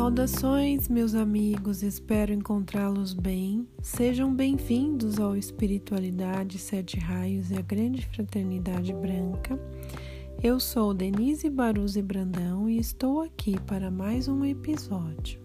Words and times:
Saudações, 0.00 0.88
meus 0.88 1.14
amigos, 1.14 1.82
espero 1.82 2.32
encontrá-los 2.32 3.12
bem. 3.12 3.68
Sejam 3.82 4.34
bem-vindos 4.34 5.20
ao 5.20 5.36
Espiritualidade 5.36 6.58
Sete 6.58 6.98
Raios 6.98 7.50
e 7.50 7.58
a 7.58 7.60
Grande 7.60 8.06
Fraternidade 8.06 8.94
Branca. 8.94 9.60
Eu 10.42 10.58
sou 10.58 10.94
Denise 10.94 11.50
Baruzzi 11.50 12.00
Brandão 12.00 12.66
e 12.66 12.78
estou 12.78 13.20
aqui 13.20 13.60
para 13.66 13.90
mais 13.90 14.26
um 14.26 14.42
episódio. 14.42 15.38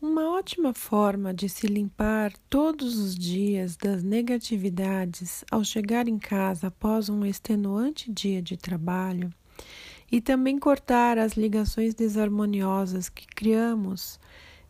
Uma 0.00 0.38
ótima 0.38 0.72
forma 0.72 1.34
de 1.34 1.48
se 1.48 1.66
limpar 1.66 2.32
todos 2.48 2.96
os 2.96 3.16
dias 3.16 3.76
das 3.76 4.04
negatividades 4.04 5.44
ao 5.50 5.64
chegar 5.64 6.06
em 6.06 6.20
casa 6.20 6.68
após 6.68 7.08
um 7.08 7.26
extenuante 7.26 8.12
dia 8.12 8.40
de 8.40 8.56
trabalho 8.56 9.28
e 10.10 10.20
também 10.20 10.58
cortar 10.58 11.18
as 11.18 11.32
ligações 11.32 11.94
desarmoniosas 11.94 13.08
que 13.08 13.26
criamos 13.26 14.18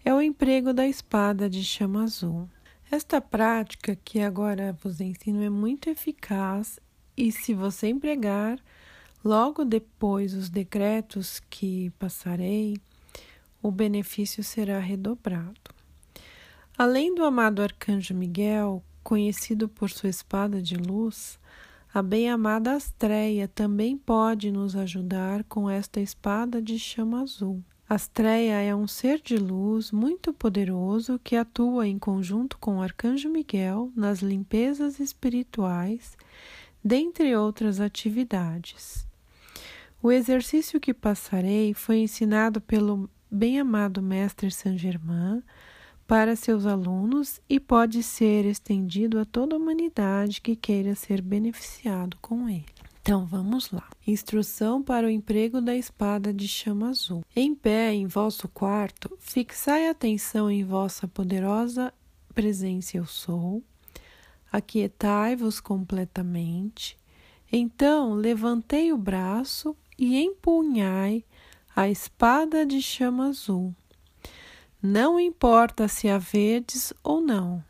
é 0.05 0.13
o 0.13 0.21
emprego 0.21 0.73
da 0.73 0.87
espada 0.87 1.49
de 1.49 1.63
chama 1.63 2.05
azul. 2.05 2.49
Esta 2.91 3.21
prática 3.21 3.95
que 3.97 4.21
agora 4.21 4.77
vos 4.83 5.01
ensino 5.01 5.43
é 5.43 5.51
muito 5.51 5.91
eficaz 5.91 6.81
e 7.17 7.31
se 7.31 7.53
você 7.53 7.89
empregar 7.89 8.59
logo 9.25 9.65
depois 9.65 10.35
os 10.35 10.49
decretos 10.49 11.41
que 11.51 11.91
passarei, 11.99 12.79
o 13.63 13.71
benefício 13.71 14.43
será 14.43 14.79
redobrado. 14.79 15.61
Além 16.77 17.15
do 17.15 17.25
amado 17.25 17.61
arcanjo 17.61 18.15
Miguel, 18.15 18.83
conhecido 19.03 19.69
por 19.69 19.91
sua 19.91 20.09
espada 20.09 20.63
de 20.63 20.77
luz, 20.77 21.39
a 21.93 22.03
bem-amada 22.03 22.73
Astreia 22.73 23.49
também 23.49 23.97
pode 23.97 24.51
nos 24.51 24.77
ajudar 24.77 25.43
com 25.45 25.71
esta 25.71 26.01
espada 26.01 26.61
de 26.61 26.79
chama 26.79 27.23
azul. 27.23 27.63
Astreia 27.89 28.61
é 28.61 28.75
um 28.75 28.87
ser 28.87 29.19
de 29.23 29.39
luz 29.39 29.91
muito 29.91 30.31
poderoso 30.35 31.19
que 31.19 31.35
atua 31.35 31.89
em 31.89 31.99
conjunto 31.99 32.59
com 32.59 32.77
o 32.77 32.83
Arcanjo 32.83 33.31
Miguel 33.31 33.91
nas 33.97 34.21
limpezas 34.21 35.01
espirituais, 35.01 36.15
dentre 36.85 37.35
outras 37.35 37.81
atividades. 37.81 39.07
O 40.03 40.13
exercício 40.13 40.79
que 40.79 40.93
passarei 40.93 41.73
foi 41.73 42.01
ensinado 42.01 42.61
pelo 42.61 43.09
bem-amado 43.31 44.03
Mestre 44.03 44.51
Saint 44.51 44.79
Germain 44.79 45.43
para 46.09 46.35
seus 46.35 46.65
alunos 46.65 47.39
e 47.47 47.61
pode 47.61 48.03
ser 48.03 48.47
estendido 48.47 49.21
a 49.21 49.27
toda 49.27 49.55
a 49.55 49.59
humanidade 49.59 50.41
que 50.41 50.57
queira 50.57 50.95
ser 50.95 51.21
beneficiado 51.21 52.17
com 52.23 52.49
ele. 52.49 52.65
Então 53.03 53.27
vamos 53.27 53.71
lá. 53.71 53.87
Instrução 54.07 54.83
para 54.83 55.07
o 55.07 55.11
emprego 55.11 55.61
da 55.61 55.77
espada 55.77 56.33
de 56.33 56.49
chama 56.49 56.89
azul. 56.89 57.23
Em 57.37 57.55
pé 57.55 57.93
em 57.93 58.07
vosso 58.07 58.49
quarto, 58.49 59.15
fixai 59.21 59.87
atenção 59.87 60.51
em 60.51 60.65
vossa 60.65 61.07
poderosa 61.07 61.93
presença 62.35 62.97
eu 62.97 63.05
sou. 63.05 63.63
Aquietai-vos 64.51 65.61
completamente. 65.61 66.97
Então 67.53 68.15
levantei 68.15 68.95
o 68.95 68.97
braço 68.97 69.77
e 69.99 70.17
empunhai 70.17 71.23
a 71.77 71.87
espada 71.87 72.65
de 72.65 72.81
chama 72.81 73.27
azul 73.27 73.75
não 74.83 75.19
importa 75.19 75.89
se 75.89 76.09
a 76.09 76.19
verdes 76.19 76.93
ou 77.03 77.21
não. 77.21 77.65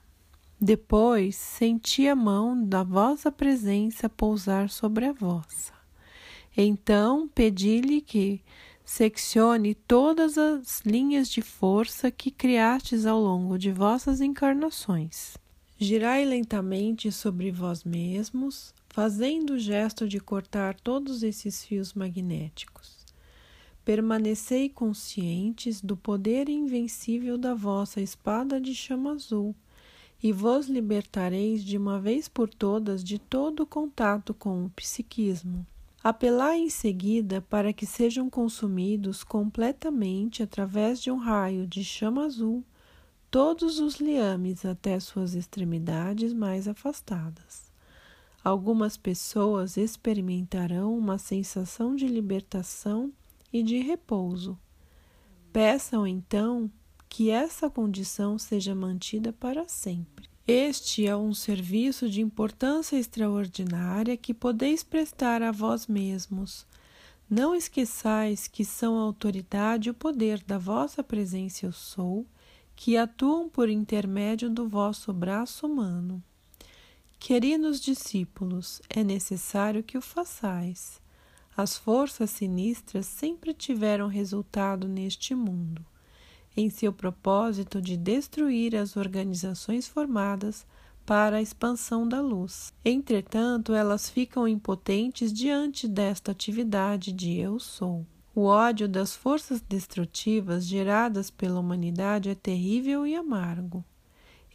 Depois 0.60 1.36
senti 1.36 2.06
a 2.06 2.14
mão 2.14 2.62
da 2.66 2.82
vossa 2.82 3.32
presença 3.32 4.10
pousar 4.10 4.68
sobre 4.68 5.06
a 5.06 5.12
vossa. 5.12 5.72
Então 6.54 7.26
pedi-lhe 7.28 8.02
que 8.02 8.42
seccione 8.84 9.74
todas 9.74 10.36
as 10.36 10.82
linhas 10.84 11.30
de 11.30 11.40
força 11.40 12.10
que 12.10 12.30
criastes 12.30 13.06
ao 13.06 13.18
longo 13.18 13.58
de 13.58 13.72
vossas 13.72 14.20
encarnações. 14.20 15.38
Girai 15.78 16.26
lentamente 16.26 17.10
sobre 17.10 17.50
vós 17.50 17.84
mesmos, 17.84 18.74
fazendo 18.90 19.54
o 19.54 19.58
gesto 19.58 20.06
de 20.08 20.18
cortar 20.18 20.74
todos 20.74 21.22
esses 21.22 21.64
fios 21.64 21.94
magnéticos 21.94 22.97
permanecei 23.88 24.68
conscientes 24.68 25.80
do 25.80 25.96
poder 25.96 26.46
invencível 26.50 27.38
da 27.38 27.54
vossa 27.54 28.02
espada 28.02 28.60
de 28.60 28.74
chama 28.74 29.12
azul, 29.12 29.54
e 30.22 30.30
vos 30.30 30.68
libertareis 30.68 31.64
de 31.64 31.78
uma 31.78 31.98
vez 31.98 32.28
por 32.28 32.50
todas 32.50 33.02
de 33.02 33.18
todo 33.18 33.64
contato 33.64 34.34
com 34.34 34.66
o 34.66 34.68
psiquismo. 34.68 35.66
Apelai 36.04 36.58
em 36.58 36.68
seguida 36.68 37.40
para 37.40 37.72
que 37.72 37.86
sejam 37.86 38.28
consumidos 38.28 39.24
completamente 39.24 40.42
através 40.42 41.00
de 41.00 41.10
um 41.10 41.16
raio 41.16 41.66
de 41.66 41.82
chama 41.82 42.26
azul 42.26 42.62
todos 43.30 43.78
os 43.78 43.94
liames 44.00 44.66
até 44.66 45.00
suas 45.00 45.34
extremidades 45.34 46.34
mais 46.34 46.68
afastadas. 46.68 47.72
Algumas 48.44 48.98
pessoas 48.98 49.78
experimentarão 49.78 50.94
uma 50.94 51.16
sensação 51.16 51.96
de 51.96 52.06
libertação 52.06 53.10
e 53.52 53.62
de 53.62 53.78
repouso. 53.78 54.58
Peçam 55.52 56.06
então 56.06 56.70
que 57.08 57.30
essa 57.30 57.70
condição 57.70 58.38
seja 58.38 58.74
mantida 58.74 59.32
para 59.32 59.68
sempre. 59.68 60.28
Este 60.46 61.06
é 61.06 61.16
um 61.16 61.34
serviço 61.34 62.08
de 62.08 62.22
importância 62.22 62.96
extraordinária 62.96 64.16
que 64.16 64.32
podeis 64.32 64.82
prestar 64.82 65.42
a 65.42 65.52
vós 65.52 65.86
mesmos. 65.86 66.66
Não 67.28 67.54
esqueçais 67.54 68.46
que 68.46 68.64
são 68.64 68.96
a 68.98 69.02
autoridade 69.02 69.88
e 69.88 69.90
o 69.90 69.94
poder 69.94 70.42
da 70.44 70.56
vossa 70.56 71.04
presença 71.04 71.66
eu 71.66 71.72
sou, 71.72 72.26
que 72.74 72.96
atuam 72.96 73.48
por 73.48 73.68
intermédio 73.68 74.48
do 74.48 74.66
vosso 74.66 75.12
braço 75.12 75.66
humano. 75.66 76.22
Queridos 77.18 77.80
discípulos, 77.80 78.80
é 78.88 79.04
necessário 79.04 79.82
que 79.82 79.98
o 79.98 80.00
façais. 80.00 81.00
As 81.58 81.76
forças 81.76 82.30
sinistras 82.30 83.04
sempre 83.04 83.52
tiveram 83.52 84.06
resultado 84.06 84.86
neste 84.86 85.34
mundo, 85.34 85.84
em 86.56 86.70
seu 86.70 86.92
propósito 86.92 87.82
de 87.82 87.96
destruir 87.96 88.76
as 88.76 88.96
organizações 88.96 89.88
formadas 89.88 90.64
para 91.04 91.38
a 91.38 91.42
expansão 91.42 92.06
da 92.06 92.20
luz. 92.20 92.72
Entretanto, 92.84 93.74
elas 93.74 94.08
ficam 94.08 94.46
impotentes 94.46 95.32
diante 95.32 95.88
desta 95.88 96.30
atividade 96.30 97.10
de 97.10 97.36
eu 97.36 97.58
sou. 97.58 98.06
O 98.32 98.42
ódio 98.42 98.88
das 98.88 99.16
forças 99.16 99.60
destrutivas 99.60 100.64
geradas 100.64 101.28
pela 101.28 101.58
humanidade 101.58 102.28
é 102.28 102.36
terrível 102.36 103.04
e 103.04 103.16
amargo. 103.16 103.84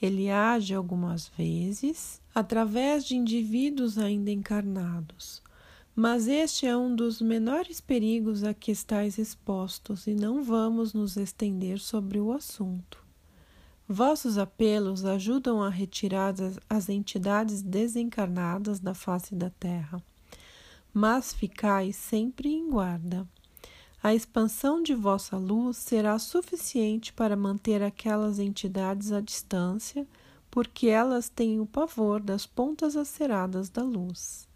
Ele 0.02 0.30
age 0.30 0.74
algumas 0.74 1.28
vezes 1.38 2.22
através 2.34 3.04
de 3.04 3.18
indivíduos 3.18 3.98
ainda 3.98 4.32
encarnados 4.32 5.44
mas 5.96 6.28
este 6.28 6.66
é 6.66 6.76
um 6.76 6.96
dos 6.96 7.22
menores 7.22 7.80
perigos 7.80 8.44
a 8.44 8.54
que 8.54 8.72
estáis 8.72 9.20
expostos 9.20 10.08
e 10.08 10.16
não 10.16 10.44
vamos 10.44 10.94
nos 10.94 11.18
estender 11.18 11.80
sobre 11.80 12.20
o 12.20 12.32
assunto. 12.32 13.04
Vossos 13.88 14.38
apelos 14.38 15.06
ajudam 15.06 15.62
a 15.62 15.70
retirar 15.70 16.34
as 16.68 16.90
entidades 16.90 17.62
desencarnadas 17.62 18.80
da 18.80 18.96
face 18.96 19.36
da 19.36 19.52
terra, 19.52 20.02
mas 20.92 21.32
ficais 21.32 21.96
sempre 21.96 22.50
em 22.50 22.70
guarda. 22.70 23.28
A 24.02 24.16
expansão 24.16 24.82
de 24.82 24.96
vossa 24.96 25.38
luz 25.38 25.78
será 25.78 26.18
suficiente 26.18 27.14
para 27.14 27.36
manter 27.36 27.84
aquelas 27.84 28.40
entidades 28.40 29.12
à 29.12 29.22
distância, 29.22 30.08
porque 30.50 30.88
elas 30.88 31.30
têm 31.30 31.60
o 31.60 31.66
pavor 31.66 32.20
das 32.20 32.46
pontas 32.46 32.98
aceradas 32.98 33.70
da 33.70 33.84
luz. 33.84 34.48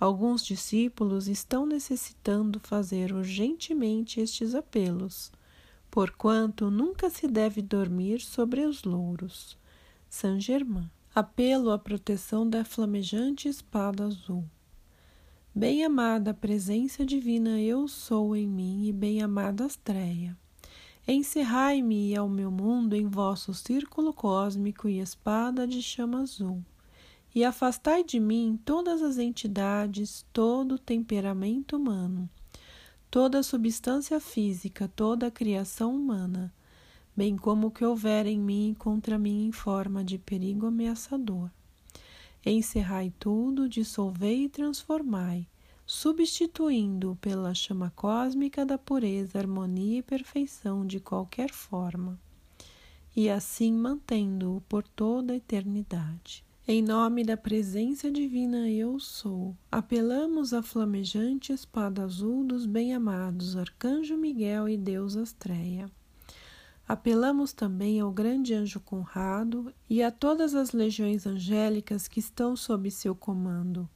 Alguns 0.00 0.42
discípulos 0.42 1.28
estão 1.28 1.66
necessitando 1.66 2.58
fazer 2.58 3.12
urgentemente 3.12 4.18
estes 4.18 4.54
apelos, 4.54 5.30
porquanto 5.90 6.70
nunca 6.70 7.10
se 7.10 7.28
deve 7.28 7.60
dormir 7.60 8.22
sobre 8.22 8.64
os 8.64 8.82
louros. 8.82 9.58
Saint 10.08 10.40
Germain. 10.40 10.90
Apelo 11.14 11.70
à 11.70 11.78
proteção 11.78 12.48
da 12.48 12.64
flamejante 12.64 13.46
espada 13.46 14.06
azul. 14.06 14.44
Bem-amada 15.54 16.32
presença 16.32 17.04
divina, 17.04 17.60
eu 17.60 17.86
sou 17.86 18.34
em 18.34 18.46
mim, 18.46 18.86
e 18.86 18.92
bem-amada 18.94 19.66
Astreia. 19.66 20.34
Encerrai-me 21.06 22.16
ao 22.16 22.28
meu 22.28 22.50
mundo 22.50 22.96
em 22.96 23.06
vosso 23.06 23.52
círculo 23.52 24.14
cósmico 24.14 24.88
e 24.88 24.98
espada 24.98 25.66
de 25.66 25.82
chama 25.82 26.22
azul 26.22 26.64
e 27.34 27.44
afastai 27.44 28.02
de 28.02 28.18
mim 28.18 28.58
todas 28.64 29.02
as 29.02 29.18
entidades, 29.18 30.26
todo 30.32 30.72
o 30.72 30.78
temperamento 30.78 31.76
humano, 31.76 32.28
toda 33.10 33.38
a 33.38 33.42
substância 33.42 34.18
física, 34.18 34.88
toda 34.88 35.28
a 35.28 35.30
criação 35.30 35.94
humana, 35.94 36.52
bem 37.16 37.36
como 37.36 37.68
o 37.68 37.70
que 37.70 37.84
houver 37.84 38.26
em 38.26 38.38
mim 38.38 38.74
contra 38.78 39.18
mim 39.18 39.46
em 39.46 39.52
forma 39.52 40.02
de 40.02 40.18
perigo 40.18 40.66
ameaçador. 40.66 41.50
Encerrai 42.44 43.12
tudo, 43.18 43.68
dissolvei 43.68 44.44
e 44.44 44.48
transformai, 44.48 45.46
substituindo 45.84 47.18
pela 47.20 47.52
chama 47.52 47.92
cósmica 47.94 48.64
da 48.64 48.78
pureza, 48.78 49.38
harmonia 49.38 49.98
e 49.98 50.02
perfeição 50.02 50.86
de 50.86 50.98
qualquer 50.98 51.50
forma, 51.50 52.18
e 53.14 53.28
assim 53.28 53.72
mantendo-o 53.72 54.62
por 54.62 54.86
toda 54.86 55.32
a 55.32 55.36
eternidade. 55.36 56.44
Em 56.72 56.82
nome 56.82 57.24
da 57.24 57.36
presença 57.36 58.12
divina 58.12 58.70
Eu 58.70 59.00
Sou, 59.00 59.56
apelamos 59.72 60.54
à 60.54 60.62
flamejante 60.62 61.52
espada 61.52 62.04
azul 62.04 62.44
dos 62.44 62.64
bem-amados 62.64 63.56
Arcanjo 63.56 64.16
Miguel 64.16 64.68
e 64.68 64.76
Deus 64.76 65.16
Astreia. 65.16 65.90
Apelamos 66.86 67.52
também 67.52 67.98
ao 67.98 68.12
grande 68.12 68.54
anjo 68.54 68.78
Conrado 68.78 69.74
e 69.88 70.00
a 70.00 70.12
todas 70.12 70.54
as 70.54 70.70
legiões 70.70 71.26
angélicas 71.26 72.06
que 72.06 72.20
estão 72.20 72.54
sob 72.54 72.88
seu 72.88 73.16
comando. 73.16 73.90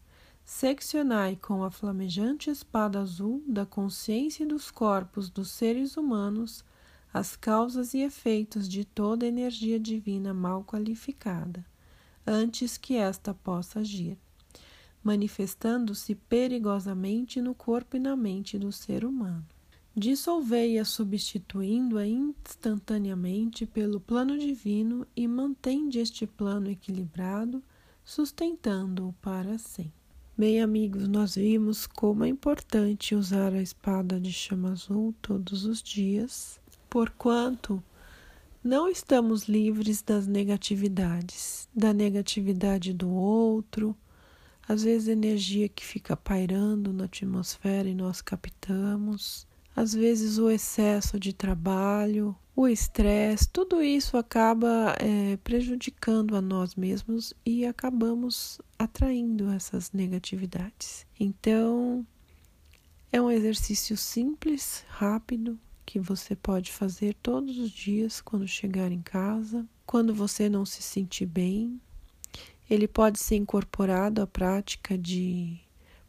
Seccionai 0.44 1.37
com 1.37 1.62
a 1.62 1.70
flamejante 1.70 2.50
espada 2.50 2.99
azul 2.99 3.41
da 3.47 3.65
consciência 3.65 4.43
e 4.43 4.49
dos 4.49 4.73
corpos 4.73 5.31
dos 5.31 5.49
seres 5.53 5.97
humanos 5.97 6.65
as 7.12 7.37
causas 7.37 7.94
e 7.94 8.00
efeitos 8.00 8.69
de 8.69 8.85
toda 8.85 9.25
energia 9.25 9.79
divina 9.79 10.35
mal 10.35 10.65
qualificada 10.65 11.65
antes 12.26 12.76
que 12.76 12.94
esta 12.94 13.35
possa 13.35 13.81
agir, 13.81 14.19
manifestando-se 15.03 16.15
perigosamente 16.15 17.41
no 17.41 17.55
corpo 17.55 17.97
e 17.97 18.00
na 18.00 18.17
mente 18.17 18.59
do 18.59 18.73
ser 18.73 19.05
humano. 19.05 19.44
Dissolvei-a 19.97 20.85
substituindo-a 20.85 22.05
instantaneamente 22.05 23.65
pelo 23.65 24.00
plano 24.00 24.37
divino 24.37 25.06
e 25.15 25.29
mantende 25.29 26.00
este 26.00 26.26
plano 26.26 26.69
equilibrado, 26.69 27.62
sustentando-o 28.05 29.12
para 29.15 29.56
sempre. 29.56 29.93
Bem, 30.37 30.61
amigos, 30.61 31.06
nós 31.06 31.37
vimos 31.37 31.87
como 31.87 32.25
é 32.25 32.29
importante 32.29 33.15
usar 33.15 33.53
a 33.53 33.62
espada 33.62 34.19
de 34.19 34.32
chama 34.32 34.73
azul 34.73 35.15
todos 35.23 35.65
os 35.65 35.81
dias, 35.81 36.59
porquanto 36.91 37.81
não 38.65 38.89
estamos 38.89 39.43
livres 39.43 40.01
das 40.01 40.27
negatividades, 40.27 41.69
da 41.77 41.93
negatividade 41.93 42.95
do 42.95 43.11
outro, 43.11 43.95
às 44.67 44.83
vezes 44.83 45.09
energia 45.09 45.69
que 45.69 45.85
fica 45.85 46.17
pairando 46.17 46.91
na 46.91 47.05
atmosfera 47.05 47.87
e 47.87 47.95
nós 47.95 48.23
captamos, 48.23 49.47
às 49.77 49.93
vezes 49.93 50.39
o 50.39 50.49
excesso 50.49 51.21
de 51.21 51.35
trabalho, 51.35 52.35
o 52.57 52.67
estresse, 52.67 53.47
tudo 53.51 53.83
isso 53.83 54.17
acaba 54.17 54.95
é, 54.99 55.37
prejudicando 55.39 56.35
a 56.35 56.41
nós 56.41 56.75
mesmos 56.75 57.35
e 57.45 57.67
acabamos 57.67 58.59
atraindo 58.79 59.51
essas 59.51 59.93
negatividades. 59.93 61.05
Então, 61.21 62.07
é 63.13 63.21
um 63.21 63.31
exercício 63.31 63.95
simples, 63.97 64.87
rápido, 64.89 65.59
que 65.85 65.99
você 65.99 66.35
pode 66.35 66.73
fazer 66.73 67.15
todos 67.23 67.59
os 67.59 67.71
dias 67.71 68.21
quando 68.21 68.49
chegar 68.49 68.91
em 68.91 69.03
casa, 69.03 69.67
quando 69.87 70.15
você 70.15 70.49
não 70.49 70.65
se 70.65 70.83
sentir 70.83 71.27
bem. 71.27 71.81
Ele 72.69 72.89
pode 72.89 73.19
ser 73.19 73.37
incorporado 73.37 74.23
à 74.23 74.27
prática 74.27 74.97
de 74.97 75.59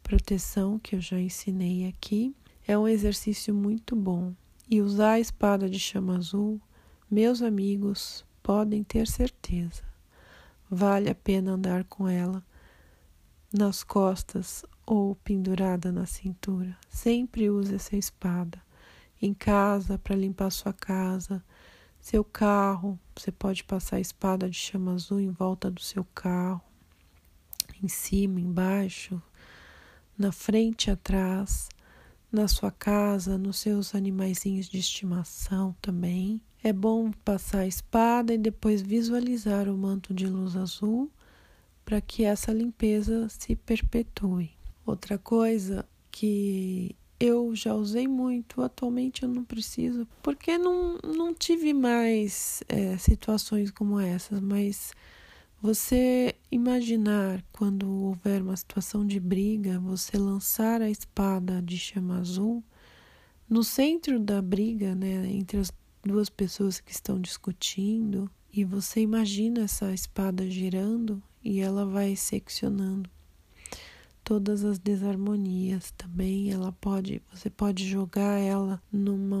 proteção 0.02 0.78
que 0.78 0.96
eu 0.96 1.00
já 1.00 1.20
ensinei 1.20 1.86
aqui. 1.86 2.34
É 2.66 2.76
um 2.76 2.88
exercício 2.88 3.54
muito 3.54 3.94
bom. 3.94 4.32
E 4.68 4.80
usar 4.80 5.12
a 5.12 5.20
espada 5.20 5.68
de 5.68 5.78
chama 5.78 6.16
azul, 6.16 6.60
meus 7.08 7.42
amigos, 7.42 8.24
podem 8.42 8.82
ter 8.82 9.06
certeza. 9.06 9.82
Vale 10.68 11.08
a 11.08 11.14
pena 11.14 11.52
andar 11.52 11.84
com 11.84 12.08
ela 12.08 12.42
nas 13.52 13.84
costas 13.84 14.64
ou 14.84 15.14
pendurada 15.16 15.92
na 15.92 16.06
cintura. 16.06 16.76
Sempre 16.88 17.48
use 17.48 17.74
essa 17.74 17.96
espada 17.96 18.65
em 19.20 19.32
casa 19.32 19.98
para 19.98 20.16
limpar 20.16 20.50
sua 20.50 20.72
casa, 20.72 21.42
seu 22.00 22.22
carro. 22.22 22.98
Você 23.14 23.32
pode 23.32 23.64
passar 23.64 23.96
a 23.96 24.00
espada 24.00 24.48
de 24.48 24.56
chama 24.56 24.94
azul 24.94 25.20
em 25.20 25.30
volta 25.30 25.70
do 25.70 25.80
seu 25.80 26.04
carro, 26.14 26.62
em 27.82 27.88
cima, 27.88 28.40
embaixo, 28.40 29.20
na 30.16 30.32
frente 30.32 30.90
atrás, 30.90 31.68
na 32.30 32.48
sua 32.48 32.70
casa, 32.70 33.38
nos 33.38 33.58
seus 33.58 33.94
animaizinhos 33.94 34.68
de 34.68 34.78
estimação 34.78 35.74
também. 35.80 36.40
É 36.62 36.72
bom 36.72 37.10
passar 37.24 37.60
a 37.60 37.66
espada 37.66 38.34
e 38.34 38.38
depois 38.38 38.82
visualizar 38.82 39.68
o 39.68 39.76
manto 39.76 40.12
de 40.12 40.26
luz 40.26 40.56
azul 40.56 41.10
para 41.84 42.00
que 42.00 42.24
essa 42.24 42.52
limpeza 42.52 43.28
se 43.28 43.54
perpetue. 43.54 44.50
Outra 44.84 45.16
coisa 45.18 45.88
que 46.10 46.96
eu 47.18 47.54
já 47.54 47.74
usei 47.74 48.06
muito, 48.06 48.62
atualmente 48.62 49.22
eu 49.22 49.28
não 49.28 49.44
preciso, 49.44 50.06
porque 50.22 50.58
não, 50.58 50.98
não 50.98 51.32
tive 51.32 51.72
mais 51.72 52.62
é, 52.68 52.96
situações 52.98 53.70
como 53.70 53.98
essas, 53.98 54.40
mas 54.40 54.92
você 55.60 56.34
imaginar 56.50 57.42
quando 57.52 57.88
houver 57.88 58.42
uma 58.42 58.56
situação 58.56 59.06
de 59.06 59.18
briga, 59.18 59.80
você 59.80 60.18
lançar 60.18 60.82
a 60.82 60.90
espada 60.90 61.62
de 61.62 61.78
chama 61.78 62.18
azul 62.18 62.62
no 63.48 63.64
centro 63.64 64.20
da 64.20 64.42
briga, 64.42 64.94
né, 64.94 65.26
entre 65.30 65.58
as 65.58 65.72
duas 66.04 66.28
pessoas 66.28 66.80
que 66.80 66.92
estão 66.92 67.20
discutindo, 67.20 68.30
e 68.52 68.64
você 68.64 69.00
imagina 69.00 69.62
essa 69.62 69.92
espada 69.92 70.48
girando 70.48 71.22
e 71.42 71.60
ela 71.60 71.84
vai 71.84 72.16
seccionando 72.16 73.10
todas 74.26 74.64
as 74.64 74.76
desarmonias 74.76 75.92
também. 75.92 76.50
Ela 76.50 76.72
pode 76.72 77.22
você 77.32 77.48
pode 77.48 77.88
jogar 77.88 78.40
ela 78.40 78.82
numa 78.90 79.38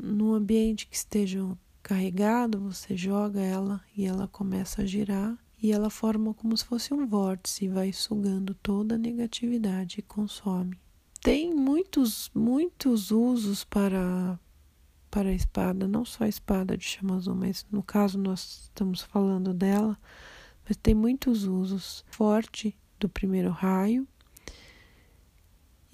num 0.00 0.32
ambiente 0.32 0.86
que 0.86 0.94
esteja 0.94 1.40
carregado 1.82 2.60
você 2.60 2.96
joga 2.96 3.40
ela 3.40 3.82
e 3.96 4.06
ela 4.06 4.28
começa 4.28 4.82
a 4.82 4.86
girar 4.86 5.36
e 5.60 5.72
ela 5.72 5.90
forma 5.90 6.32
como 6.34 6.56
se 6.56 6.64
fosse 6.64 6.94
um 6.94 7.04
vórtice 7.04 7.64
e 7.64 7.68
vai 7.68 7.92
sugando 7.92 8.54
toda 8.54 8.94
a 8.94 8.98
negatividade 8.98 9.98
e 9.98 10.02
consome. 10.02 10.78
Tem 11.20 11.52
muitos 11.52 12.30
muitos 12.32 13.10
usos 13.10 13.64
para 13.64 14.38
para 15.10 15.30
a 15.30 15.34
espada 15.34 15.88
não 15.88 16.04
só 16.04 16.22
a 16.22 16.28
espada 16.28 16.76
de 16.76 16.84
chama 16.84 17.16
azul 17.16 17.34
mas 17.34 17.66
no 17.72 17.82
caso 17.82 18.16
nós 18.16 18.68
estamos 18.70 19.02
falando 19.02 19.52
dela 19.52 19.98
mas 20.64 20.76
tem 20.76 20.94
muitos 20.94 21.42
usos. 21.42 22.04
Forte 22.08 22.76
do 23.00 23.08
primeiro 23.08 23.50
raio 23.50 24.06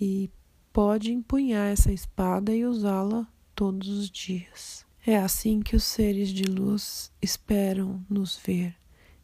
e 0.05 0.31
pode 0.71 1.13
empunhar 1.13 1.73
essa 1.73 1.91
espada 1.91 2.55
e 2.55 2.67
usá-la 2.67 3.27
todos 3.55 3.89
os 3.89 4.11
dias. 4.11 4.85
É 5.07 5.17
assim 5.17 5.61
que 5.61 5.75
os 5.75 5.85
seres 5.85 6.29
de 6.29 6.45
luz 6.45 7.11
esperam 7.23 8.05
nos 8.09 8.37
ver, 8.37 8.75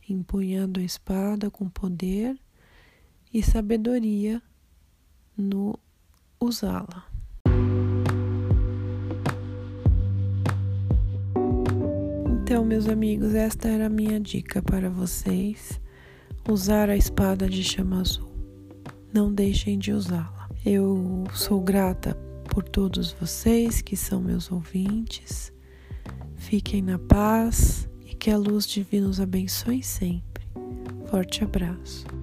empunhando 0.08 0.80
a 0.80 0.82
espada 0.82 1.50
com 1.50 1.68
poder 1.68 2.34
e 3.32 3.42
sabedoria 3.42 4.42
no 5.37 5.78
usá-la. 6.40 7.06
Então, 12.42 12.64
meus 12.64 12.88
amigos, 12.88 13.34
esta 13.34 13.68
era 13.68 13.87
a 13.87 13.90
minha 13.90 14.18
dica 14.18 14.62
para 14.62 14.88
vocês: 14.88 15.80
usar 16.49 16.88
a 16.88 16.96
espada 16.96 17.49
de 17.49 17.62
chama 17.62 18.00
azul. 18.00 18.30
Não 19.12 19.32
deixem 19.32 19.78
de 19.78 19.92
usá-la. 19.92 20.39
Eu 20.64 21.25
sou 21.33 21.59
grata 21.59 22.14
por 22.50 22.62
todos 22.62 23.12
vocês 23.12 23.81
que 23.81 23.97
são 23.97 24.21
meus 24.21 24.52
ouvintes. 24.52 25.50
Fiquem 26.37 26.83
na 26.83 26.99
paz 26.99 27.88
e 28.05 28.14
que 28.14 28.31
a 28.31 28.37
luz 28.37 28.67
divina 28.67 29.09
os 29.09 29.21
abençoe 29.21 29.83
sempre. 29.83 30.47
Forte 31.07 31.43
abraço. 31.43 32.19